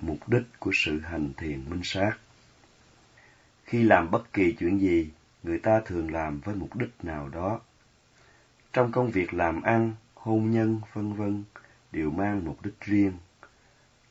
mục 0.00 0.28
đích 0.28 0.42
của 0.58 0.70
sự 0.74 1.00
hành 1.00 1.32
thiền 1.36 1.70
minh 1.70 1.80
sát. 1.84 2.12
Khi 3.64 3.82
làm 3.82 4.10
bất 4.10 4.32
kỳ 4.32 4.52
chuyện 4.58 4.80
gì, 4.80 5.10
người 5.42 5.58
ta 5.58 5.80
thường 5.84 6.12
làm 6.12 6.40
với 6.40 6.54
mục 6.54 6.76
đích 6.76 6.90
nào 7.02 7.28
đó. 7.28 7.60
Trong 8.72 8.92
công 8.92 9.10
việc 9.10 9.34
làm 9.34 9.62
ăn, 9.62 9.92
hôn 10.14 10.50
nhân, 10.50 10.80
vân 10.92 11.12
vân 11.12 11.44
đều 11.92 12.10
mang 12.10 12.44
mục 12.44 12.64
đích 12.64 12.80
riêng. 12.80 13.12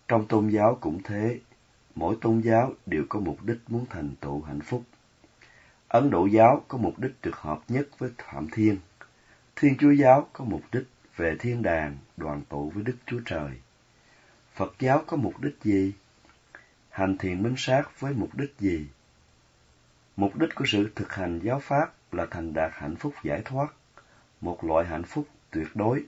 Trong 0.07 0.27
tôn 0.27 0.49
giáo 0.49 0.77
cũng 0.81 1.03
thế, 1.03 1.39
mỗi 1.95 2.15
tôn 2.21 2.41
giáo 2.41 2.73
đều 2.85 3.03
có 3.09 3.19
mục 3.19 3.43
đích 3.43 3.57
muốn 3.67 3.85
thành 3.89 4.15
tựu 4.21 4.41
hạnh 4.41 4.61
phúc. 4.61 4.83
Ấn 5.87 6.09
Độ 6.09 6.25
giáo 6.25 6.65
có 6.67 6.77
mục 6.77 6.99
đích 6.99 7.13
được 7.21 7.35
hợp 7.35 7.59
nhất 7.67 7.87
với 7.97 8.09
Phạm 8.17 8.47
Thiên. 8.49 8.77
Thiên 9.55 9.77
Chúa 9.77 9.91
giáo 9.91 10.27
có 10.33 10.45
mục 10.45 10.61
đích 10.71 10.87
về 11.15 11.35
thiên 11.39 11.61
đàng 11.61 11.97
đoàn 12.17 12.41
tụ 12.49 12.69
với 12.69 12.83
Đức 12.83 12.95
Chúa 13.05 13.19
Trời. 13.25 13.51
Phật 14.57 14.75
giáo 14.79 15.03
có 15.07 15.17
mục 15.17 15.41
đích 15.41 15.55
gì? 15.63 15.93
Hành 16.89 17.17
thiền 17.17 17.43
minh 17.43 17.55
sát 17.57 17.99
với 17.99 18.13
mục 18.13 18.35
đích 18.35 18.53
gì? 18.59 18.87
Mục 20.15 20.35
đích 20.35 20.55
của 20.55 20.65
sự 20.67 20.91
thực 20.95 21.13
hành 21.13 21.39
giáo 21.43 21.59
pháp 21.59 22.13
là 22.13 22.25
thành 22.31 22.53
đạt 22.53 22.71
hạnh 22.73 22.95
phúc 22.95 23.13
giải 23.23 23.41
thoát, 23.45 23.73
một 24.41 24.63
loại 24.63 24.85
hạnh 24.85 25.03
phúc 25.03 25.27
tuyệt 25.51 25.67
đối. 25.75 26.05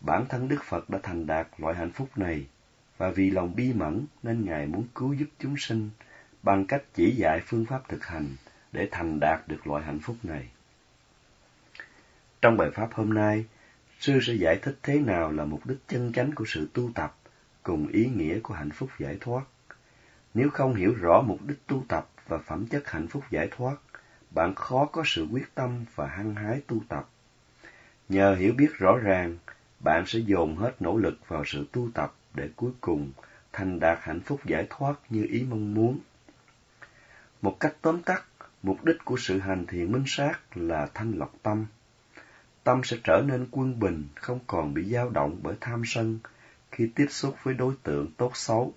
Bản 0.00 0.26
thân 0.28 0.48
Đức 0.48 0.64
Phật 0.64 0.90
đã 0.90 0.98
thành 1.02 1.26
đạt 1.26 1.48
loại 1.58 1.74
hạnh 1.74 1.90
phúc 1.92 2.18
này, 2.18 2.46
và 2.98 3.10
vì 3.10 3.30
lòng 3.30 3.54
bi 3.56 3.72
mẫn 3.72 4.06
nên 4.22 4.44
Ngài 4.44 4.66
muốn 4.66 4.86
cứu 4.94 5.12
giúp 5.12 5.28
chúng 5.38 5.54
sinh 5.58 5.90
bằng 6.42 6.66
cách 6.66 6.82
chỉ 6.94 7.10
dạy 7.10 7.40
phương 7.46 7.66
pháp 7.66 7.88
thực 7.88 8.04
hành 8.04 8.28
để 8.72 8.88
thành 8.90 9.20
đạt 9.20 9.48
được 9.48 9.66
loại 9.66 9.84
hạnh 9.84 10.00
phúc 10.02 10.16
này. 10.22 10.48
Trong 12.42 12.56
bài 12.56 12.70
pháp 12.74 12.88
hôm 12.92 13.14
nay, 13.14 13.44
sư 14.00 14.18
sẽ 14.22 14.34
giải 14.34 14.58
thích 14.62 14.78
thế 14.82 15.00
nào 15.00 15.32
là 15.32 15.44
mục 15.44 15.66
đích 15.66 15.78
chân 15.88 16.12
chánh 16.12 16.32
của 16.34 16.44
sự 16.48 16.68
tu 16.74 16.90
tập 16.94 17.16
cùng 17.62 17.88
ý 17.88 18.06
nghĩa 18.06 18.40
của 18.40 18.54
hạnh 18.54 18.70
phúc 18.70 18.90
giải 18.98 19.16
thoát. 19.20 19.42
Nếu 20.34 20.50
không 20.50 20.74
hiểu 20.74 20.94
rõ 20.94 21.22
mục 21.26 21.38
đích 21.46 21.66
tu 21.66 21.84
tập 21.88 22.08
và 22.28 22.38
phẩm 22.38 22.66
chất 22.66 22.90
hạnh 22.90 23.08
phúc 23.08 23.24
giải 23.30 23.48
thoát, 23.56 23.76
bạn 24.30 24.54
khó 24.54 24.84
có 24.84 25.02
sự 25.06 25.26
quyết 25.32 25.54
tâm 25.54 25.84
và 25.94 26.06
hăng 26.06 26.34
hái 26.34 26.60
tu 26.66 26.80
tập. 26.88 27.08
Nhờ 28.08 28.34
hiểu 28.34 28.52
biết 28.52 28.78
rõ 28.78 28.98
ràng, 29.02 29.38
bạn 29.80 30.04
sẽ 30.06 30.18
dồn 30.18 30.56
hết 30.56 30.82
nỗ 30.82 30.96
lực 30.96 31.28
vào 31.28 31.44
sự 31.46 31.66
tu 31.72 31.88
tập 31.94 32.14
để 32.34 32.48
cuối 32.56 32.72
cùng 32.80 33.12
thành 33.52 33.80
đạt 33.80 33.98
hạnh 34.00 34.20
phúc 34.20 34.40
giải 34.46 34.66
thoát 34.70 34.94
như 35.08 35.26
ý 35.30 35.46
mong 35.50 35.74
muốn. 35.74 35.98
Một 37.42 37.56
cách 37.60 37.74
tóm 37.82 38.02
tắt, 38.02 38.24
mục 38.62 38.84
đích 38.84 38.96
của 39.04 39.16
sự 39.18 39.38
hành 39.38 39.66
thiện 39.66 39.92
minh 39.92 40.04
sát 40.06 40.38
là 40.54 40.88
thanh 40.94 41.12
lọc 41.18 41.32
tâm. 41.42 41.66
Tâm 42.64 42.80
sẽ 42.84 42.96
trở 43.04 43.22
nên 43.26 43.46
quân 43.50 43.78
bình, 43.80 44.08
không 44.14 44.38
còn 44.46 44.74
bị 44.74 44.84
dao 44.84 45.10
động 45.10 45.40
bởi 45.42 45.54
tham 45.60 45.82
sân 45.86 46.18
khi 46.72 46.90
tiếp 46.94 47.06
xúc 47.08 47.36
với 47.42 47.54
đối 47.54 47.74
tượng 47.82 48.10
tốt 48.16 48.30
xấu. 48.34 48.74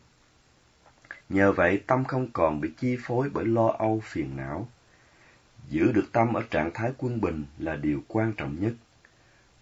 Nhờ 1.30 1.52
vậy, 1.52 1.84
tâm 1.88 2.06
không 2.06 2.28
còn 2.34 2.62
bị 2.62 2.72
chi 2.78 2.98
phối 3.04 3.30
bởi 3.34 3.46
lo 3.46 3.68
âu 3.78 4.02
phiền 4.04 4.38
não. 4.38 4.68
Giữ 5.70 5.92
được 5.92 6.06
tâm 6.12 6.34
ở 6.34 6.44
trạng 6.50 6.72
thái 6.74 6.92
quân 6.98 7.22
bình 7.22 7.46
là 7.58 7.76
điều 7.76 8.04
quan 8.08 8.34
trọng 8.38 8.56
nhất. 8.60 8.74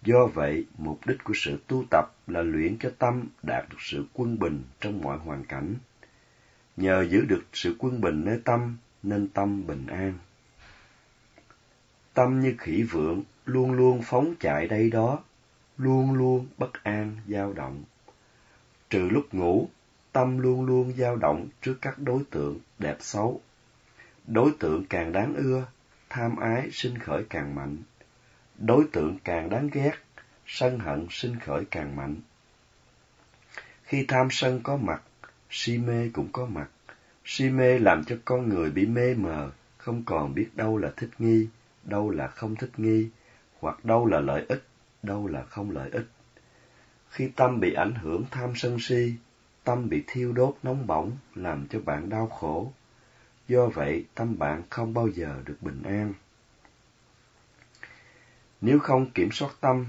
Do 0.02 0.26
vậy, 0.34 0.66
mục 0.78 1.06
đích 1.06 1.24
của 1.24 1.34
sự 1.36 1.58
tu 1.66 1.84
tập 1.90 2.04
là 2.26 2.42
luyện 2.42 2.78
cho 2.78 2.90
tâm 2.98 3.24
đạt 3.42 3.68
được 3.70 3.76
sự 3.80 4.04
quân 4.12 4.38
bình 4.38 4.62
trong 4.80 5.00
mọi 5.00 5.18
hoàn 5.18 5.44
cảnh. 5.44 5.74
Nhờ 6.76 7.06
giữ 7.10 7.24
được 7.24 7.44
sự 7.52 7.76
quân 7.78 8.00
bình 8.00 8.24
nơi 8.24 8.40
tâm, 8.44 8.76
nên 9.02 9.28
tâm 9.28 9.66
bình 9.66 9.86
an. 9.86 10.18
Tâm 12.14 12.40
như 12.40 12.54
khỉ 12.58 12.82
vượng, 12.82 13.22
luôn 13.44 13.72
luôn 13.72 14.00
phóng 14.04 14.34
chạy 14.40 14.68
đây 14.68 14.90
đó, 14.90 15.22
luôn 15.76 16.12
luôn 16.12 16.46
bất 16.58 16.84
an, 16.84 17.16
dao 17.26 17.52
động. 17.52 17.84
Trừ 18.90 19.08
lúc 19.10 19.34
ngủ, 19.34 19.68
tâm 20.12 20.38
luôn 20.38 20.64
luôn 20.64 20.92
dao 20.98 21.16
động 21.16 21.48
trước 21.62 21.74
các 21.80 21.98
đối 21.98 22.22
tượng 22.30 22.58
đẹp 22.78 22.96
xấu. 23.00 23.40
Đối 24.26 24.50
tượng 24.58 24.84
càng 24.90 25.12
đáng 25.12 25.34
ưa, 25.34 25.66
tham 26.08 26.36
ái 26.36 26.68
sinh 26.72 26.98
khởi 26.98 27.24
càng 27.30 27.54
mạnh. 27.54 27.76
Đối 28.58 28.84
tượng 28.92 29.18
càng 29.24 29.50
đáng 29.50 29.68
ghét, 29.72 29.92
sân 30.46 30.78
hận 30.78 31.06
sinh 31.10 31.38
khởi 31.40 31.64
càng 31.70 31.96
mạnh. 31.96 32.16
Khi 33.82 34.04
tham 34.08 34.28
sân 34.30 34.60
có 34.62 34.76
mặt, 34.76 35.02
si 35.50 35.78
mê 35.78 36.10
cũng 36.12 36.28
có 36.32 36.46
mặt. 36.46 36.68
Si 37.24 37.50
mê 37.50 37.78
làm 37.78 38.04
cho 38.04 38.16
con 38.24 38.48
người 38.48 38.70
bị 38.70 38.86
mê 38.86 39.14
mờ, 39.14 39.50
không 39.78 40.02
còn 40.06 40.34
biết 40.34 40.48
đâu 40.54 40.78
là 40.78 40.92
thích 40.96 41.10
nghi, 41.18 41.48
đâu 41.82 42.10
là 42.10 42.26
không 42.28 42.56
thích 42.56 42.70
nghi, 42.76 43.08
hoặc 43.60 43.84
đâu 43.84 44.06
là 44.06 44.20
lợi 44.20 44.46
ích, 44.48 44.62
đâu 45.02 45.26
là 45.26 45.42
không 45.42 45.70
lợi 45.70 45.90
ích. 45.90 46.06
Khi 47.14 47.30
tâm 47.36 47.60
bị 47.60 47.74
ảnh 47.74 47.94
hưởng 47.94 48.24
tham 48.30 48.52
sân 48.56 48.76
si, 48.80 49.14
tâm 49.64 49.88
bị 49.88 50.04
thiêu 50.06 50.32
đốt 50.32 50.56
nóng 50.62 50.86
bỏng, 50.86 51.12
làm 51.34 51.66
cho 51.70 51.80
bạn 51.80 52.08
đau 52.08 52.26
khổ. 52.26 52.72
Do 53.48 53.66
vậy, 53.66 54.04
tâm 54.14 54.38
bạn 54.38 54.62
không 54.70 54.94
bao 54.94 55.08
giờ 55.08 55.42
được 55.44 55.56
bình 55.60 55.82
an. 55.82 56.14
Nếu 58.60 58.78
không 58.78 59.10
kiểm 59.10 59.28
soát 59.32 59.50
tâm, 59.60 59.86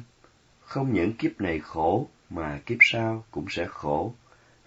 không 0.61 0.93
những 0.93 1.13
kiếp 1.13 1.41
này 1.41 1.59
khổ, 1.59 2.07
mà 2.29 2.59
kiếp 2.65 2.77
sau 2.81 3.25
cũng 3.31 3.45
sẽ 3.49 3.65
khổ, 3.69 4.13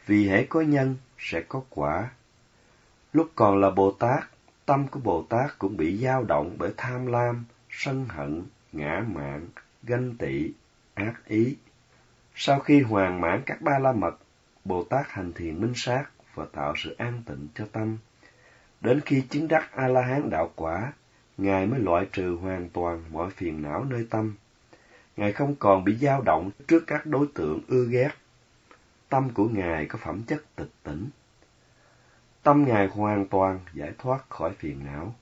vì 0.07 0.29
hễ 0.29 0.47
có 0.47 0.61
nhân, 0.61 0.97
sẽ 1.19 1.41
có 1.41 1.63
quả. 1.71 2.11
Lúc 3.13 3.31
còn 3.35 3.61
là 3.61 3.71
Bồ 3.71 3.91
Tát, 3.91 4.25
tâm 4.67 4.89
của 4.89 5.01
Bồ 5.01 5.23
Tát 5.23 5.59
cũng 5.59 5.77
bị 5.77 5.97
dao 5.97 6.25
động 6.25 6.57
bởi 6.59 6.73
tham 6.77 7.07
lam, 7.07 7.45
sân 7.71 8.07
hận, 8.09 8.43
ngã 8.73 9.05
mạn, 9.15 9.47
ganh 9.83 10.17
tị, 10.17 10.53
ác 10.95 11.27
ý. 11.27 11.57
Sau 12.41 12.59
khi 12.59 12.81
hoàn 12.81 13.21
mãn 13.21 13.43
các 13.47 13.63
ba 13.63 13.79
la 13.79 13.93
mật, 13.93 14.19
Bồ 14.65 14.85
Tát 14.85 15.09
hành 15.09 15.33
thiền 15.33 15.61
minh 15.61 15.73
sát 15.75 16.05
và 16.35 16.47
tạo 16.53 16.75
sự 16.77 16.95
an 16.99 17.23
tịnh 17.27 17.49
cho 17.55 17.65
tâm. 17.73 17.99
Đến 18.81 19.01
khi 19.01 19.23
chứng 19.31 19.49
đắc 19.49 19.73
A-la-hán 19.73 20.31
đạo 20.31 20.53
quả, 20.57 20.93
Ngài 21.39 21.67
mới 21.67 21.81
loại 21.81 22.07
trừ 22.13 22.39
hoàn 22.43 22.69
toàn 22.69 23.05
mọi 23.13 23.31
phiền 23.31 23.63
não 23.63 23.85
nơi 23.85 24.07
tâm. 24.11 24.35
Ngài 25.17 25.33
không 25.33 25.55
còn 25.59 25.85
bị 25.85 25.97
dao 25.97 26.23
động 26.23 26.51
trước 26.69 26.85
các 26.87 27.07
đối 27.07 27.27
tượng 27.35 27.61
ưa 27.69 27.87
ghét. 27.91 28.11
Tâm 29.09 29.31
của 29.31 29.49
Ngài 29.49 29.87
có 29.87 29.99
phẩm 30.03 30.23
chất 30.23 30.43
tịch 30.57 30.71
tỉnh. 30.83 31.09
Tâm 32.43 32.65
Ngài 32.65 32.87
hoàn 32.87 33.27
toàn 33.27 33.61
giải 33.75 33.93
thoát 33.99 34.31
khỏi 34.31 34.53
phiền 34.59 34.85
não. 34.85 35.15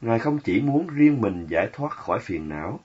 Ngài 0.00 0.18
không 0.18 0.38
chỉ 0.38 0.60
muốn 0.60 0.86
riêng 0.86 1.20
mình 1.20 1.46
giải 1.46 1.68
thoát 1.72 1.92
khỏi 1.92 2.20
phiền 2.22 2.48
não, 2.48 2.80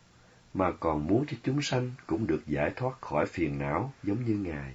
mà 0.54 0.72
còn 0.80 1.08
muốn 1.08 1.26
cho 1.28 1.38
chúng 1.44 1.62
sanh 1.62 1.92
cũng 2.08 2.28
được 2.28 2.48
giải 2.48 2.72
thoát 2.76 3.02
khỏi 3.02 3.26
phiền 3.26 3.60
não 3.60 3.94
giống 4.04 4.26
như 4.26 4.38
Ngài. 4.38 4.74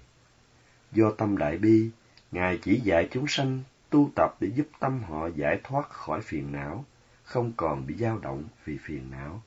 Do 0.92 1.10
tâm 1.10 1.38
đại 1.38 1.58
bi, 1.58 1.90
Ngài 2.32 2.58
chỉ 2.62 2.80
dạy 2.80 3.08
chúng 3.12 3.26
sanh 3.28 3.62
tu 3.90 4.10
tập 4.16 4.36
để 4.40 4.48
giúp 4.54 4.66
tâm 4.78 5.02
họ 5.02 5.28
giải 5.36 5.60
thoát 5.64 5.90
khỏi 5.90 6.20
phiền 6.20 6.52
não, 6.52 6.84
không 7.24 7.52
còn 7.56 7.86
bị 7.86 7.94
dao 7.94 8.18
động 8.18 8.44
vì 8.64 8.78
phiền 8.78 9.10
não. 9.10 9.42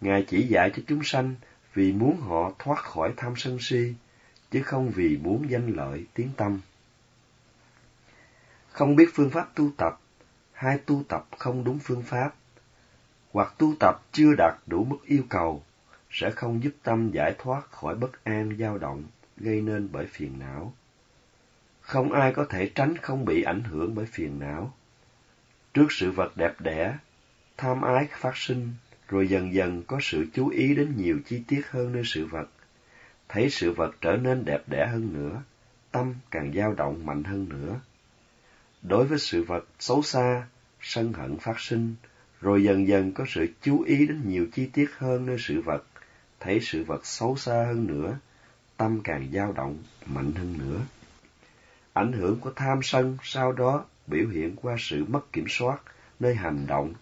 Ngài 0.00 0.24
chỉ 0.28 0.46
dạy 0.46 0.70
cho 0.76 0.82
chúng 0.86 1.04
sanh 1.04 1.34
vì 1.74 1.92
muốn 1.92 2.20
họ 2.20 2.52
thoát 2.58 2.78
khỏi 2.78 3.12
tham 3.16 3.34
sân 3.36 3.58
si, 3.60 3.94
chứ 4.50 4.62
không 4.62 4.90
vì 4.90 5.16
muốn 5.16 5.50
danh 5.50 5.76
lợi 5.76 6.06
tiếng 6.14 6.30
tâm. 6.36 6.60
Không 8.68 8.96
biết 8.96 9.08
phương 9.14 9.30
pháp 9.30 9.54
tu 9.54 9.70
tập, 9.76 10.00
hay 10.52 10.78
tu 10.78 11.02
tập 11.08 11.26
không 11.38 11.64
đúng 11.64 11.78
phương 11.78 12.02
pháp, 12.02 12.34
hoặc 13.32 13.54
tu 13.58 13.74
tập 13.80 14.02
chưa 14.12 14.34
đạt 14.38 14.54
đủ 14.66 14.84
mức 14.84 14.98
yêu 15.04 15.22
cầu, 15.28 15.62
sẽ 16.10 16.30
không 16.30 16.62
giúp 16.62 16.72
tâm 16.82 17.10
giải 17.10 17.34
thoát 17.38 17.70
khỏi 17.70 17.94
bất 17.94 18.24
an 18.24 18.56
dao 18.58 18.78
động 18.78 19.04
gây 19.36 19.60
nên 19.60 19.88
bởi 19.92 20.06
phiền 20.06 20.38
não. 20.38 20.74
Không 21.80 22.12
ai 22.12 22.32
có 22.32 22.44
thể 22.44 22.70
tránh 22.74 22.96
không 22.96 23.24
bị 23.24 23.42
ảnh 23.42 23.62
hưởng 23.62 23.94
bởi 23.94 24.06
phiền 24.06 24.38
não. 24.38 24.74
Trước 25.74 25.86
sự 25.90 26.10
vật 26.10 26.36
đẹp 26.36 26.60
đẽ, 26.60 26.98
tham 27.56 27.82
ái 27.82 28.08
phát 28.10 28.36
sinh, 28.36 28.72
rồi 29.08 29.28
dần 29.28 29.54
dần 29.54 29.82
có 29.82 29.98
sự 30.02 30.26
chú 30.32 30.48
ý 30.48 30.74
đến 30.74 30.96
nhiều 30.96 31.18
chi 31.26 31.42
tiết 31.48 31.62
hơn 31.70 31.92
nơi 31.92 32.02
sự 32.06 32.26
vật. 32.26 32.48
Thấy 33.28 33.50
sự 33.50 33.72
vật 33.72 33.94
trở 34.00 34.16
nên 34.16 34.44
đẹp 34.44 34.62
đẽ 34.66 34.86
hơn 34.86 35.12
nữa, 35.12 35.42
tâm 35.90 36.14
càng 36.30 36.52
dao 36.52 36.74
động 36.74 37.06
mạnh 37.06 37.24
hơn 37.24 37.48
nữa. 37.48 37.80
Đối 38.82 39.06
với 39.06 39.18
sự 39.18 39.42
vật 39.42 39.64
xấu 39.78 40.02
xa, 40.02 40.46
sân 40.80 41.12
hận 41.12 41.38
phát 41.38 41.60
sinh, 41.60 41.94
rồi 42.42 42.64
dần 42.64 42.88
dần 42.88 43.12
có 43.12 43.24
sự 43.28 43.46
chú 43.62 43.82
ý 43.82 44.06
đến 44.06 44.20
nhiều 44.24 44.46
chi 44.52 44.66
tiết 44.72 44.90
hơn 44.98 45.26
nơi 45.26 45.36
sự 45.38 45.60
vật, 45.60 45.84
thấy 46.40 46.60
sự 46.62 46.84
vật 46.84 47.06
xấu 47.06 47.36
xa 47.36 47.64
hơn 47.66 47.86
nữa, 47.86 48.18
tâm 48.76 49.00
càng 49.04 49.28
dao 49.32 49.52
động 49.52 49.78
mạnh 50.06 50.32
hơn 50.32 50.58
nữa. 50.58 50.80
Ảnh 51.92 52.12
hưởng 52.12 52.40
của 52.40 52.52
tham 52.56 52.80
sân 52.82 53.16
sau 53.22 53.52
đó 53.52 53.84
biểu 54.06 54.28
hiện 54.28 54.56
qua 54.56 54.76
sự 54.78 55.04
mất 55.08 55.32
kiểm 55.32 55.44
soát 55.48 55.82
nơi 56.20 56.34
hành 56.34 56.66
động, 56.66 56.92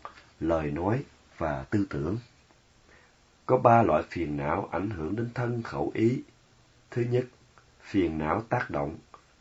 lời 0.40 0.70
nói 0.70 1.02
và 1.38 1.64
tư 1.70 1.86
tưởng. 1.90 2.18
Có 3.46 3.56
ba 3.56 3.82
loại 3.82 4.02
phiền 4.10 4.36
não 4.36 4.68
ảnh 4.72 4.90
hưởng 4.90 5.16
đến 5.16 5.28
thân 5.34 5.62
khẩu 5.62 5.90
ý. 5.94 6.22
Thứ 6.90 7.02
nhất, 7.02 7.24
phiền 7.82 8.18
não 8.18 8.42
tác 8.48 8.70
động, 8.70 8.98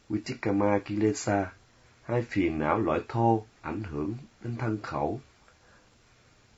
Vichikama 0.10 0.80
Kilesa, 0.80 1.52
hai 2.04 2.22
phiền 2.22 2.60
não 2.60 2.80
loại 2.80 3.00
thô 3.07 3.45
ảnh 3.62 3.84
hưởng 3.84 4.13
đến 4.44 4.56
thân 4.56 4.78
khẩu. 4.84 5.22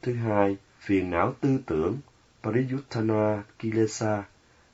Thứ 0.02 0.14
hai, 0.14 0.58
phiền 0.80 1.10
não 1.10 1.34
tư 1.42 1.60
tưởng, 1.66 1.98
Pariyuttana 2.44 3.44
Kilesa, 3.60 4.24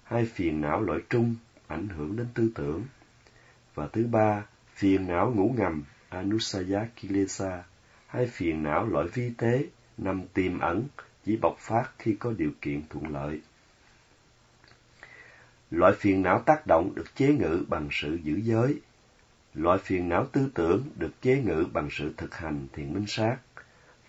hai 0.03 0.25
phiền 0.25 0.61
não 0.61 0.81
loại 0.81 0.99
trung 1.09 1.35
ảnh 1.67 1.87
hưởng 1.87 2.15
đến 2.15 2.27
tư 2.33 2.51
tưởng. 2.55 2.85
Và 3.75 3.87
thứ 3.87 4.07
ba, 4.11 4.45
phiền 4.75 5.07
não 5.07 5.33
ngủ 5.35 5.53
ngầm, 5.57 5.83
Anusaya 6.09 6.85
Kilesa, 6.95 7.63
hai 8.07 8.27
phiền 8.27 8.63
não 8.63 8.85
loại 8.85 9.07
vi 9.13 9.31
tế, 9.37 9.65
nằm 9.97 10.21
tiềm 10.33 10.59
ẩn, 10.59 10.87
chỉ 11.25 11.37
bộc 11.37 11.57
phát 11.59 11.89
khi 11.99 12.15
có 12.19 12.33
điều 12.37 12.51
kiện 12.61 12.81
thuận 12.89 13.07
lợi. 13.13 13.41
Loại 15.71 15.93
phiền 15.99 16.21
não 16.21 16.43
tác 16.45 16.67
động 16.67 16.95
được 16.95 17.15
chế 17.15 17.33
ngự 17.33 17.65
bằng 17.67 17.87
sự 17.91 18.19
giữ 18.23 18.35
giới. 18.43 18.81
Loại 19.53 19.79
phiền 19.79 20.09
não 20.09 20.25
tư 20.25 20.49
tưởng 20.53 20.83
được 20.95 21.21
chế 21.21 21.41
ngự 21.45 21.65
bằng 21.73 21.89
sự 21.91 22.13
thực 22.17 22.35
hành 22.35 22.67
thiền 22.73 22.93
minh 22.93 23.05
sát. 23.07 23.37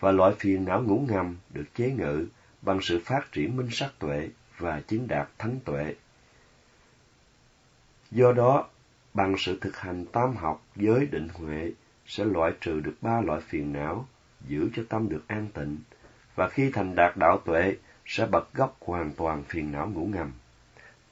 Và 0.00 0.12
loại 0.12 0.34
phiền 0.38 0.64
não 0.64 0.82
ngủ 0.82 1.06
ngầm 1.08 1.36
được 1.50 1.64
chế 1.74 1.90
ngự 1.90 2.26
bằng 2.62 2.78
sự 2.82 3.00
phát 3.04 3.32
triển 3.32 3.56
minh 3.56 3.68
sát 3.70 3.90
tuệ 3.98 4.28
và 4.58 4.80
chứng 4.80 5.08
đạt 5.08 5.28
thánh 5.38 5.58
tuệ. 5.64 5.94
Do 8.10 8.32
đó, 8.32 8.68
bằng 9.14 9.34
sự 9.38 9.58
thực 9.60 9.76
hành 9.76 10.04
tam 10.06 10.36
học 10.36 10.62
giới 10.76 11.06
định 11.06 11.28
huệ 11.28 11.72
sẽ 12.06 12.24
loại 12.24 12.52
trừ 12.60 12.80
được 12.80 12.94
ba 13.00 13.20
loại 13.20 13.40
phiền 13.40 13.72
não, 13.72 14.08
giữ 14.48 14.70
cho 14.76 14.82
tâm 14.88 15.08
được 15.08 15.24
an 15.28 15.48
tịnh, 15.54 15.78
và 16.34 16.48
khi 16.48 16.70
thành 16.70 16.94
đạt 16.94 17.16
đạo 17.16 17.38
tuệ 17.44 17.76
sẽ 18.06 18.26
bật 18.26 18.54
gốc 18.54 18.76
hoàn 18.80 19.12
toàn 19.12 19.42
phiền 19.42 19.72
não 19.72 19.90
ngủ 19.90 20.06
ngầm. 20.06 20.32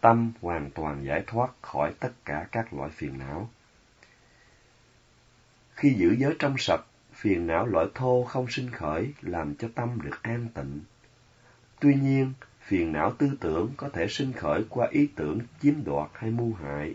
Tâm 0.01 0.33
hoàn 0.41 0.71
toàn 0.71 1.05
giải 1.05 1.25
thoát 1.27 1.51
khỏi 1.63 1.93
tất 2.01 2.13
cả 2.25 2.47
các 2.53 2.75
loại 2.75 2.91
phiền 2.91 3.19
não. 3.19 3.51
Khi 5.75 5.95
giữ 5.95 6.17
giới 6.19 6.37
trong 6.39 6.55
sạch, 6.59 6.85
phiền 7.17 7.47
não 7.47 7.67
loại 7.67 7.87
thô 7.95 8.25
không 8.25 8.47
sinh 8.51 8.71
khởi 8.71 9.13
làm 9.23 9.55
cho 9.55 9.69
tâm 9.75 9.99
được 10.03 10.23
an 10.23 10.49
tịnh. 10.55 10.81
Tuy 11.81 11.95
nhiên, 11.95 12.33
phiền 12.61 12.93
não 12.93 13.13
tư 13.19 13.31
tưởng 13.41 13.73
có 13.77 13.89
thể 13.89 14.09
sinh 14.09 14.33
khởi 14.33 14.65
qua 14.69 14.89
ý 14.91 15.09
tưởng 15.17 15.39
chiếm 15.63 15.85
đoạt 15.85 16.11
hay 16.15 16.31
mưu 16.31 16.53
hại. 16.55 16.95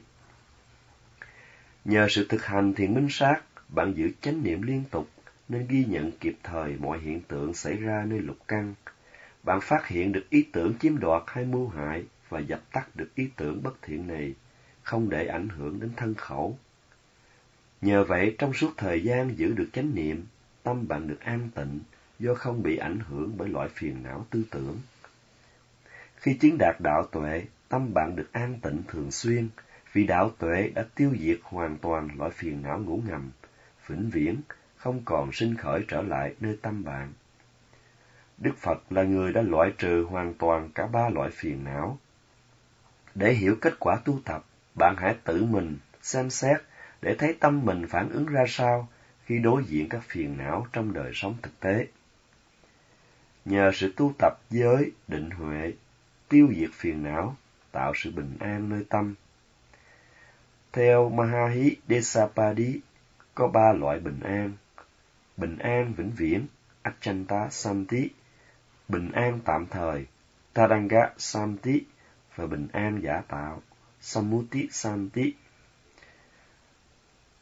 Nhờ 1.85 2.07
sự 2.09 2.25
thực 2.29 2.45
hành 2.45 2.73
thiền 2.73 2.93
minh 2.93 3.07
sát, 3.09 3.41
bạn 3.69 3.93
giữ 3.93 4.11
chánh 4.21 4.43
niệm 4.43 4.61
liên 4.61 4.83
tục 4.91 5.09
nên 5.49 5.67
ghi 5.69 5.85
nhận 5.85 6.11
kịp 6.11 6.37
thời 6.43 6.77
mọi 6.77 6.99
hiện 6.99 7.21
tượng 7.21 7.53
xảy 7.53 7.77
ra 7.77 8.05
nơi 8.07 8.19
lục 8.19 8.37
căn. 8.47 8.73
Bạn 9.43 9.59
phát 9.61 9.87
hiện 9.87 10.11
được 10.11 10.29
ý 10.29 10.43
tưởng 10.51 10.73
chiếm 10.79 10.99
đoạt 10.99 11.23
hay 11.27 11.45
mưu 11.45 11.67
hại 11.67 12.05
và 12.29 12.39
dập 12.39 12.61
tắt 12.71 12.95
được 12.95 13.15
ý 13.15 13.29
tưởng 13.35 13.63
bất 13.63 13.81
thiện 13.81 14.07
này, 14.07 14.33
không 14.83 15.09
để 15.09 15.27
ảnh 15.27 15.49
hưởng 15.49 15.79
đến 15.79 15.91
thân 15.97 16.13
khẩu. 16.13 16.57
Nhờ 17.81 18.03
vậy, 18.03 18.35
trong 18.37 18.53
suốt 18.53 18.73
thời 18.77 19.03
gian 19.03 19.37
giữ 19.37 19.53
được 19.53 19.69
chánh 19.73 19.95
niệm, 19.95 20.25
tâm 20.63 20.87
bạn 20.87 21.07
được 21.07 21.19
an 21.19 21.49
tịnh 21.55 21.79
do 22.19 22.33
không 22.33 22.63
bị 22.63 22.77
ảnh 22.77 22.99
hưởng 22.99 23.37
bởi 23.37 23.49
loại 23.49 23.69
phiền 23.73 24.03
não 24.03 24.25
tư 24.29 24.43
tưởng. 24.51 24.77
Khi 26.15 26.33
chứng 26.33 26.57
đạt 26.57 26.75
đạo 26.79 27.05
tuệ, 27.11 27.45
tâm 27.69 27.93
bạn 27.93 28.15
được 28.15 28.29
an 28.31 28.59
tịnh 28.61 28.83
thường 28.87 29.11
xuyên, 29.11 29.49
vì 29.93 30.03
đạo 30.03 30.31
tuệ 30.37 30.71
đã 30.75 30.85
tiêu 30.95 31.15
diệt 31.19 31.39
hoàn 31.43 31.77
toàn 31.77 32.09
loại 32.17 32.31
phiền 32.31 32.61
não 32.61 32.79
ngủ 32.79 33.01
ngầm, 33.07 33.31
vĩnh 33.87 34.09
viễn, 34.09 34.41
không 34.77 35.01
còn 35.05 35.31
sinh 35.31 35.55
khởi 35.55 35.85
trở 35.87 36.01
lại 36.01 36.35
nơi 36.39 36.57
tâm 36.61 36.83
bạn. 36.83 37.13
Đức 38.37 38.57
Phật 38.57 38.91
là 38.91 39.03
người 39.03 39.33
đã 39.33 39.41
loại 39.41 39.71
trừ 39.77 40.05
hoàn 40.09 40.33
toàn 40.33 40.69
cả 40.75 40.87
ba 40.87 41.09
loại 41.09 41.29
phiền 41.33 41.63
não. 41.63 41.99
Để 43.15 43.33
hiểu 43.33 43.55
kết 43.61 43.73
quả 43.79 43.95
tu 44.05 44.19
tập, 44.25 44.45
bạn 44.75 44.95
hãy 44.97 45.15
tự 45.23 45.43
mình 45.43 45.77
xem 46.01 46.29
xét 46.29 46.61
để 47.01 47.15
thấy 47.15 47.37
tâm 47.39 47.65
mình 47.65 47.87
phản 47.87 48.09
ứng 48.09 48.25
ra 48.25 48.43
sao 48.47 48.89
khi 49.25 49.39
đối 49.39 49.63
diện 49.63 49.89
các 49.89 50.03
phiền 50.07 50.37
não 50.37 50.67
trong 50.73 50.93
đời 50.93 51.11
sống 51.13 51.35
thực 51.41 51.59
tế. 51.59 51.87
Nhờ 53.45 53.71
sự 53.73 53.93
tu 53.95 54.13
tập 54.19 54.39
giới, 54.49 54.91
định 55.07 55.29
huệ, 55.29 55.73
tiêu 56.29 56.49
diệt 56.55 56.69
phiền 56.73 57.03
não, 57.03 57.35
tạo 57.71 57.93
sự 57.95 58.11
bình 58.11 58.37
an 58.39 58.69
nơi 58.69 58.85
tâm. 58.89 59.15
Theo 60.71 61.09
Mahahi 61.09 61.75
Desapadi, 61.87 62.79
có 63.35 63.47
ba 63.47 63.73
loại 63.73 63.99
bình 63.99 64.19
an. 64.19 64.53
Bình 65.37 65.57
an 65.57 65.93
vĩnh 65.93 66.11
viễn, 66.17 66.45
Achanta 66.81 67.49
Santi, 67.49 68.09
bình 68.87 69.11
an 69.11 69.39
tạm 69.45 69.65
thời, 69.69 70.05
Tadanga 70.53 71.13
Santi 71.17 71.81
và 72.35 72.47
bình 72.47 72.67
an 72.73 72.99
giả 73.03 73.21
tạo, 73.27 73.61
Samuti 74.01 74.67
Santi. 74.71 75.33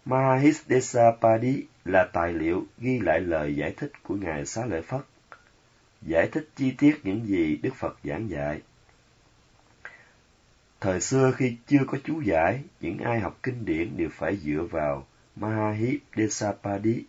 Mahisdesapadi 0.10 1.66
là 1.86 2.10
tài 2.14 2.34
liệu 2.34 2.66
ghi 2.78 3.00
lại 3.00 3.20
lời 3.20 3.56
giải 3.56 3.74
thích 3.78 3.92
của 4.04 4.16
Ngài 4.16 4.46
Xá 4.46 4.66
Lợi 4.66 4.82
Phất, 4.82 5.02
giải 6.02 6.30
thích 6.32 6.50
chi 6.56 6.72
tiết 6.72 7.00
những 7.04 7.26
gì 7.28 7.60
Đức 7.64 7.76
Phật 7.76 7.98
giảng 8.04 8.30
dạy. 8.30 8.62
Thời 10.82 11.02
xưa 11.02 11.32
khi 11.32 11.58
chưa 11.68 11.84
có 11.88 11.98
chú 12.04 12.22
giải, 12.22 12.64
những 12.80 12.98
ai 12.98 13.20
học 13.20 13.38
kinh 13.44 13.66
điển 13.66 13.98
đều 13.98 14.10
phải 14.12 14.38
dựa 14.38 14.68
vào 14.72 15.08
Mahisdesapadi. 15.36 17.04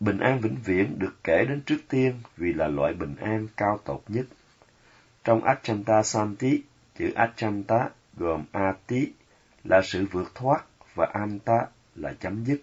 Bình 0.00 0.18
an 0.18 0.40
vĩnh 0.40 0.56
viễn 0.64 0.98
được 0.98 1.14
kể 1.24 1.44
đến 1.48 1.60
trước 1.60 1.78
tiên 1.88 2.14
vì 2.36 2.52
là 2.52 2.68
loại 2.68 2.94
bình 2.94 3.16
an 3.16 3.48
cao 3.56 3.80
tột 3.84 4.02
nhất. 4.08 4.26
Trong 5.24 5.44
Achanta 5.44 6.02
Santi, 6.02 6.62
chữ 6.98 7.12
Achanta 7.14 7.90
gồm 8.16 8.44
Ati 8.52 9.12
là 9.64 9.80
sự 9.84 10.06
vượt 10.12 10.34
thoát 10.34 10.64
và 10.98 11.06
Anta 11.12 11.66
là 11.94 12.12
chấm 12.20 12.44
dứt. 12.44 12.60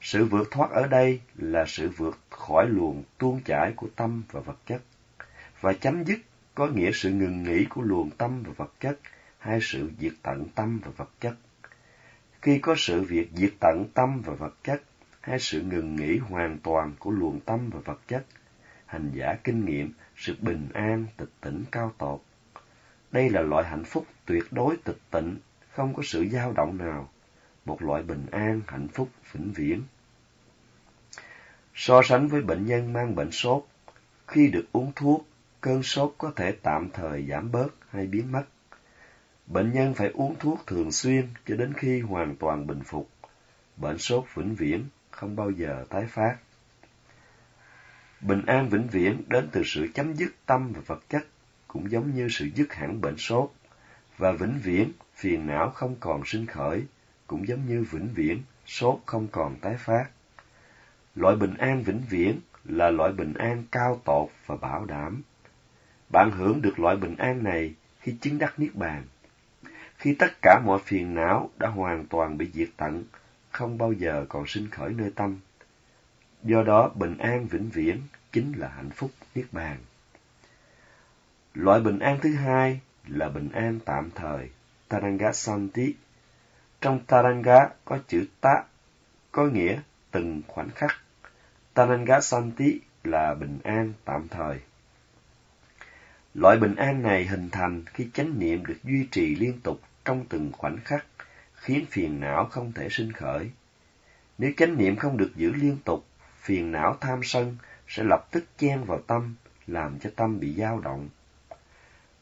Sự 0.00 0.24
vượt 0.24 0.50
thoát 0.50 0.70
ở 0.70 0.86
đây 0.86 1.20
là 1.36 1.64
sự 1.66 1.88
vượt 1.88 2.18
khỏi 2.30 2.66
luồng 2.68 3.04
tuôn 3.18 3.40
chảy 3.44 3.72
của 3.76 3.88
tâm 3.96 4.22
và 4.30 4.40
vật 4.40 4.58
chất. 4.66 4.82
Và 5.60 5.72
chấm 5.72 6.04
dứt 6.04 6.18
có 6.54 6.66
nghĩa 6.66 6.90
sự 6.94 7.10
ngừng 7.10 7.42
nghỉ 7.42 7.64
của 7.64 7.82
luồng 7.82 8.10
tâm 8.10 8.42
và 8.42 8.52
vật 8.56 8.72
chất, 8.80 8.98
hay 9.38 9.58
sự 9.62 9.90
diệt 10.00 10.12
tận 10.22 10.44
tâm 10.54 10.80
và 10.84 10.90
vật 10.96 11.10
chất. 11.20 11.34
Khi 12.42 12.58
có 12.58 12.74
sự 12.78 13.02
việc 13.02 13.30
diệt 13.34 13.52
tận 13.60 13.84
tâm 13.94 14.20
và 14.24 14.34
vật 14.34 14.54
chất, 14.64 14.82
hay 15.20 15.38
sự 15.38 15.62
ngừng 15.62 15.96
nghỉ 15.96 16.18
hoàn 16.18 16.58
toàn 16.58 16.92
của 16.98 17.10
luồng 17.10 17.40
tâm 17.40 17.70
và 17.70 17.80
vật 17.84 18.00
chất, 18.08 18.24
hành 18.86 19.10
giả 19.14 19.36
kinh 19.44 19.64
nghiệm 19.64 19.92
sự 20.16 20.36
bình 20.40 20.68
an, 20.74 21.06
tịch 21.16 21.30
tỉnh 21.40 21.64
cao 21.70 21.92
tột. 21.98 22.20
Đây 23.12 23.30
là 23.30 23.40
loại 23.40 23.64
hạnh 23.64 23.84
phúc 23.84 24.06
tuyệt 24.26 24.44
đối 24.50 24.76
tịch 24.76 25.00
tịnh, 25.10 25.36
không 25.72 25.94
có 25.94 26.02
sự 26.06 26.28
dao 26.32 26.52
động 26.52 26.78
nào, 26.78 27.08
một 27.70 27.82
loại 27.82 28.02
bình 28.02 28.26
an, 28.30 28.60
hạnh 28.66 28.88
phúc 28.88 29.08
vĩnh 29.32 29.52
viễn. 29.52 29.82
So 31.74 32.02
sánh 32.04 32.28
với 32.28 32.42
bệnh 32.42 32.66
nhân 32.66 32.92
mang 32.92 33.14
bệnh 33.14 33.30
sốt, 33.30 33.64
khi 34.26 34.48
được 34.48 34.64
uống 34.72 34.92
thuốc, 34.96 35.26
cơn 35.60 35.82
sốt 35.82 36.14
có 36.18 36.32
thể 36.36 36.52
tạm 36.62 36.90
thời 36.92 37.26
giảm 37.26 37.52
bớt 37.52 37.68
hay 37.90 38.06
biến 38.06 38.32
mất. 38.32 38.44
Bệnh 39.46 39.72
nhân 39.72 39.94
phải 39.94 40.10
uống 40.14 40.34
thuốc 40.38 40.66
thường 40.66 40.92
xuyên 40.92 41.28
cho 41.46 41.56
đến 41.56 41.72
khi 41.76 42.00
hoàn 42.00 42.36
toàn 42.36 42.66
bình 42.66 42.82
phục. 42.84 43.08
Bệnh 43.76 43.98
sốt 43.98 44.24
vĩnh 44.34 44.54
viễn 44.54 44.84
không 45.10 45.36
bao 45.36 45.50
giờ 45.50 45.84
tái 45.88 46.06
phát. 46.06 46.36
Bình 48.20 48.42
an 48.46 48.68
vĩnh 48.68 48.88
viễn 48.88 49.22
đến 49.28 49.48
từ 49.52 49.62
sự 49.64 49.88
chấm 49.94 50.14
dứt 50.14 50.32
tâm 50.46 50.72
và 50.72 50.80
vật 50.86 51.02
chất, 51.08 51.26
cũng 51.68 51.90
giống 51.90 52.14
như 52.14 52.28
sự 52.30 52.48
dứt 52.54 52.72
hẳn 52.72 53.00
bệnh 53.00 53.16
sốt, 53.16 53.50
và 54.18 54.32
vĩnh 54.32 54.58
viễn 54.62 54.92
phiền 55.14 55.46
não 55.46 55.70
không 55.70 55.96
còn 56.00 56.22
sinh 56.26 56.46
khởi, 56.46 56.84
cũng 57.30 57.48
giống 57.48 57.66
như 57.66 57.84
vĩnh 57.90 58.08
viễn 58.14 58.42
sốt 58.66 58.98
không 59.06 59.28
còn 59.32 59.56
tái 59.56 59.76
phát. 59.78 60.04
Loại 61.14 61.36
bình 61.36 61.54
an 61.58 61.82
vĩnh 61.82 62.02
viễn 62.08 62.40
là 62.64 62.90
loại 62.90 63.12
bình 63.12 63.34
an 63.34 63.64
cao 63.72 64.00
tột 64.04 64.28
và 64.46 64.56
bảo 64.56 64.84
đảm. 64.84 65.22
Bạn 66.08 66.30
hưởng 66.30 66.62
được 66.62 66.78
loại 66.78 66.96
bình 66.96 67.16
an 67.16 67.42
này 67.42 67.74
khi 68.00 68.16
chứng 68.20 68.38
đắc 68.38 68.58
Niết 68.58 68.74
Bàn. 68.74 69.02
Khi 69.96 70.14
tất 70.14 70.32
cả 70.42 70.60
mọi 70.64 70.78
phiền 70.84 71.14
não 71.14 71.50
đã 71.58 71.68
hoàn 71.68 72.06
toàn 72.06 72.38
bị 72.38 72.50
diệt 72.54 72.68
tận, 72.76 73.04
không 73.50 73.78
bao 73.78 73.92
giờ 73.92 74.26
còn 74.28 74.46
sinh 74.46 74.70
khởi 74.70 74.90
nơi 74.90 75.12
tâm. 75.14 75.38
Do 76.42 76.62
đó, 76.62 76.90
bình 76.94 77.18
an 77.18 77.46
vĩnh 77.46 77.70
viễn 77.70 78.00
chính 78.32 78.52
là 78.52 78.68
hạnh 78.68 78.90
phúc 78.90 79.10
Niết 79.34 79.46
Bàn. 79.52 79.76
Loại 81.54 81.80
bình 81.80 81.98
an 81.98 82.18
thứ 82.22 82.34
hai 82.34 82.80
là 83.06 83.28
bình 83.28 83.48
an 83.52 83.78
tạm 83.84 84.10
thời, 84.14 84.50
Taranga 84.88 85.32
Santi. 85.32 85.94
Trong 86.80 87.00
Taranga 87.06 87.68
có 87.84 87.98
chữ 88.08 88.26
ta, 88.40 88.64
có 89.32 89.44
nghĩa 89.46 89.80
từng 90.10 90.42
khoảnh 90.48 90.70
khắc. 90.70 90.96
Taranga 91.74 92.20
Santi 92.20 92.80
là 93.04 93.34
bình 93.34 93.58
an 93.64 93.92
tạm 94.04 94.28
thời. 94.28 94.60
Loại 96.34 96.56
bình 96.56 96.74
an 96.76 97.02
này 97.02 97.26
hình 97.26 97.50
thành 97.50 97.84
khi 97.84 98.08
chánh 98.14 98.38
niệm 98.38 98.66
được 98.66 98.78
duy 98.84 99.08
trì 99.10 99.34
liên 99.36 99.60
tục 99.60 99.80
trong 100.04 100.24
từng 100.28 100.52
khoảnh 100.52 100.78
khắc, 100.84 101.06
khiến 101.54 101.86
phiền 101.90 102.20
não 102.20 102.44
không 102.44 102.72
thể 102.72 102.88
sinh 102.90 103.12
khởi. 103.12 103.50
Nếu 104.38 104.52
chánh 104.56 104.76
niệm 104.76 104.96
không 104.96 105.16
được 105.16 105.32
giữ 105.36 105.52
liên 105.52 105.76
tục, 105.84 106.06
phiền 106.40 106.72
não 106.72 106.96
tham 107.00 107.20
sân 107.22 107.56
sẽ 107.88 108.02
lập 108.02 108.28
tức 108.30 108.44
chen 108.58 108.84
vào 108.84 109.02
tâm, 109.06 109.34
làm 109.66 109.98
cho 109.98 110.10
tâm 110.16 110.40
bị 110.40 110.54
dao 110.54 110.80
động. 110.80 111.08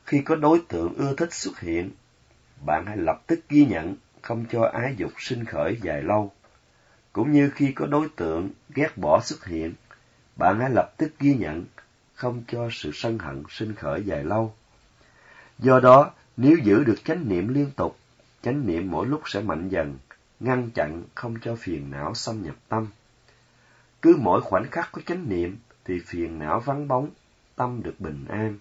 Khi 0.04 0.20
có 0.20 0.36
đối 0.36 0.62
tượng 0.68 0.94
ưa 0.94 1.14
thích 1.16 1.32
xuất 1.32 1.60
hiện, 1.60 1.90
bạn 2.66 2.86
hãy 2.86 2.96
lập 2.96 3.22
tức 3.26 3.40
ghi 3.48 3.66
nhận, 3.66 3.96
không 4.22 4.44
cho 4.50 4.62
ái 4.62 4.94
dục 4.96 5.12
sinh 5.18 5.44
khởi 5.44 5.78
dài 5.82 6.02
lâu. 6.02 6.32
Cũng 7.12 7.32
như 7.32 7.50
khi 7.50 7.72
có 7.72 7.86
đối 7.86 8.08
tượng 8.16 8.50
ghét 8.74 8.98
bỏ 8.98 9.20
xuất 9.20 9.44
hiện, 9.44 9.74
bạn 10.36 10.60
hãy 10.60 10.70
lập 10.70 10.92
tức 10.96 11.12
ghi 11.18 11.34
nhận, 11.34 11.64
không 12.14 12.42
cho 12.48 12.68
sự 12.72 12.90
sân 12.94 13.18
hận 13.18 13.42
sinh 13.48 13.74
khởi 13.74 14.02
dài 14.04 14.24
lâu. 14.24 14.54
Do 15.58 15.80
đó, 15.80 16.10
nếu 16.36 16.56
giữ 16.62 16.84
được 16.84 17.04
chánh 17.04 17.28
niệm 17.28 17.48
liên 17.48 17.70
tục, 17.76 17.96
chánh 18.42 18.66
niệm 18.66 18.90
mỗi 18.90 19.06
lúc 19.06 19.22
sẽ 19.24 19.40
mạnh 19.40 19.68
dần, 19.68 19.98
ngăn 20.40 20.70
chặn 20.74 21.02
không 21.14 21.36
cho 21.42 21.56
phiền 21.56 21.90
não 21.90 22.14
xâm 22.14 22.42
nhập 22.42 22.54
tâm. 22.68 22.86
Cứ 24.02 24.16
mỗi 24.20 24.40
khoảnh 24.40 24.70
khắc 24.70 24.88
có 24.92 25.02
chánh 25.06 25.28
niệm 25.28 25.56
thì 25.84 26.00
phiền 26.06 26.38
não 26.38 26.60
vắng 26.60 26.88
bóng, 26.88 27.10
tâm 27.56 27.82
được 27.82 28.00
bình 28.00 28.24
an. 28.28 28.58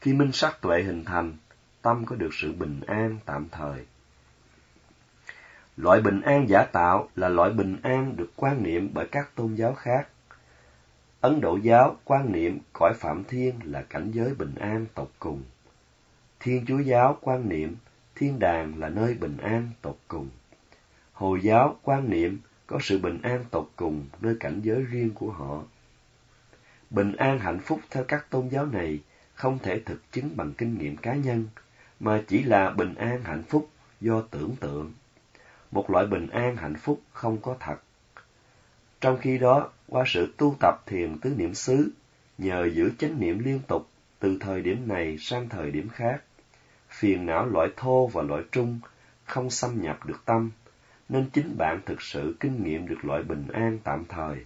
Khi 0.00 0.12
minh 0.12 0.32
sắc 0.32 0.60
tuệ 0.60 0.82
hình 0.82 1.04
thành, 1.04 1.36
tâm 1.82 2.06
có 2.06 2.16
được 2.16 2.30
sự 2.32 2.52
bình 2.52 2.80
an 2.86 3.18
tạm 3.24 3.48
thời. 3.50 3.86
Loại 5.76 6.00
bình 6.00 6.20
an 6.20 6.48
giả 6.48 6.64
tạo 6.64 7.08
là 7.16 7.28
loại 7.28 7.50
bình 7.50 7.76
an 7.82 8.16
được 8.16 8.32
quan 8.36 8.62
niệm 8.62 8.90
bởi 8.94 9.06
các 9.06 9.34
tôn 9.34 9.54
giáo 9.54 9.74
khác. 9.74 10.08
Ấn 11.20 11.40
Độ 11.40 11.58
giáo 11.62 11.96
quan 12.04 12.32
niệm 12.32 12.58
cõi 12.72 12.92
Phạm 12.94 13.24
Thiên 13.24 13.54
là 13.64 13.82
cảnh 13.82 14.10
giới 14.10 14.34
bình 14.34 14.54
an 14.54 14.86
tột 14.94 15.10
cùng. 15.18 15.42
Thiên 16.40 16.64
Chúa 16.66 16.78
giáo 16.78 17.18
quan 17.20 17.48
niệm 17.48 17.76
thiên 18.14 18.38
đàng 18.38 18.78
là 18.78 18.88
nơi 18.88 19.14
bình 19.14 19.36
an 19.36 19.70
tột 19.82 19.96
cùng. 20.08 20.28
Hồi 21.12 21.40
giáo 21.42 21.76
quan 21.82 22.10
niệm 22.10 22.38
có 22.66 22.78
sự 22.82 22.98
bình 22.98 23.18
an 23.22 23.44
tột 23.50 23.70
cùng 23.76 24.06
nơi 24.20 24.36
cảnh 24.40 24.60
giới 24.62 24.82
riêng 24.82 25.10
của 25.14 25.30
họ. 25.30 25.62
Bình 26.90 27.16
an 27.16 27.38
hạnh 27.38 27.60
phúc 27.60 27.80
theo 27.90 28.04
các 28.04 28.30
tôn 28.30 28.48
giáo 28.48 28.66
này 28.66 29.00
không 29.34 29.58
thể 29.58 29.80
thực 29.86 30.12
chứng 30.12 30.36
bằng 30.36 30.52
kinh 30.52 30.78
nghiệm 30.78 30.96
cá 30.96 31.14
nhân, 31.14 31.46
mà 32.00 32.22
chỉ 32.28 32.42
là 32.42 32.70
bình 32.70 32.94
an 32.94 33.22
hạnh 33.24 33.42
phúc 33.42 33.70
do 34.00 34.20
tưởng 34.20 34.56
tượng. 34.60 34.92
Một 35.74 35.90
loại 35.90 36.06
bình 36.06 36.26
an 36.26 36.56
hạnh 36.56 36.74
phúc 36.76 37.00
không 37.12 37.38
có 37.42 37.56
thật. 37.60 37.76
Trong 39.00 39.18
khi 39.20 39.38
đó, 39.38 39.70
qua 39.88 40.04
sự 40.06 40.34
tu 40.36 40.56
tập 40.60 40.82
thiền 40.86 41.18
tứ 41.18 41.34
niệm 41.36 41.54
xứ, 41.54 41.90
nhờ 42.38 42.68
giữ 42.74 42.90
chánh 42.98 43.20
niệm 43.20 43.38
liên 43.38 43.60
tục 43.68 43.88
từ 44.18 44.36
thời 44.40 44.62
điểm 44.62 44.88
này 44.88 45.18
sang 45.18 45.48
thời 45.48 45.70
điểm 45.70 45.88
khác, 45.88 46.22
phiền 46.88 47.26
não 47.26 47.46
loại 47.46 47.68
thô 47.76 48.06
và 48.06 48.22
loại 48.22 48.42
trung 48.52 48.80
không 49.24 49.50
xâm 49.50 49.82
nhập 49.82 50.06
được 50.06 50.22
tâm, 50.24 50.50
nên 51.08 51.30
chính 51.32 51.56
bạn 51.58 51.80
thực 51.86 52.02
sự 52.02 52.36
kinh 52.40 52.64
nghiệm 52.64 52.88
được 52.88 53.04
loại 53.04 53.22
bình 53.22 53.48
an 53.52 53.78
tạm 53.84 54.04
thời. 54.08 54.44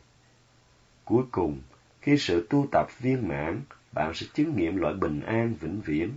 Cuối 1.05 1.25
cùng, 1.31 1.61
khi 2.01 2.19
sự 2.19 2.47
tu 2.51 2.67
tập 2.73 2.87
viên 3.01 3.29
mãn, 3.29 3.61
bạn 3.93 4.15
sẽ 4.15 4.27
chứng 4.35 4.57
nghiệm 4.57 4.77
loại 4.77 4.95
bình 4.95 5.21
an 5.21 5.55
vĩnh 5.61 5.81
viễn. 5.81 6.13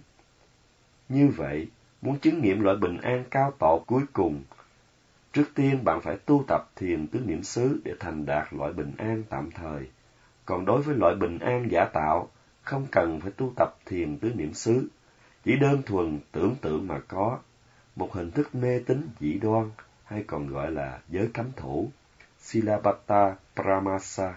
Như 1.09 1.27
vậy, 1.27 1.67
muốn 2.01 2.19
chứng 2.19 2.41
nghiệm 2.41 2.59
loại 2.59 2.77
bình 2.77 2.97
an 2.97 3.23
cao 3.31 3.53
tổ 3.59 3.83
cuối 3.87 4.03
cùng, 4.13 4.43
trước 5.33 5.51
tiên 5.55 5.83
bạn 5.83 6.01
phải 6.01 6.17
tu 6.17 6.43
tập 6.47 6.69
thiền 6.75 7.07
tứ 7.07 7.19
niệm 7.19 7.43
xứ 7.43 7.81
để 7.83 7.93
thành 7.99 8.25
đạt 8.25 8.53
loại 8.53 8.73
bình 8.73 8.93
an 8.97 9.23
tạm 9.29 9.51
thời. 9.51 9.89
Còn 10.45 10.65
đối 10.65 10.81
với 10.81 10.95
loại 10.95 11.15
bình 11.15 11.39
an 11.39 11.67
giả 11.71 11.85
tạo, 11.93 12.29
không 12.61 12.87
cần 12.91 13.21
phải 13.21 13.31
tu 13.31 13.53
tập 13.55 13.75
thiền 13.85 14.17
tứ 14.17 14.33
niệm 14.35 14.53
xứ, 14.53 14.87
chỉ 15.43 15.55
đơn 15.55 15.81
thuần 15.85 16.19
tưởng 16.31 16.55
tượng 16.61 16.87
mà 16.87 16.99
có, 17.07 17.39
một 17.95 18.13
hình 18.13 18.31
thức 18.31 18.55
mê 18.55 18.79
tín 18.79 19.09
dị 19.19 19.33
đoan 19.33 19.71
hay 20.03 20.23
còn 20.27 20.47
gọi 20.47 20.71
là 20.71 20.99
giới 21.09 21.29
cấm 21.33 21.51
thủ, 21.55 21.91
Silabata 22.39 23.35
Pramasa. 23.55 24.33